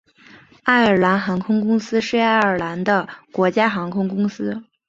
[0.63, 4.63] 爱尔兰航空公司是爱尔兰的国家航空公司。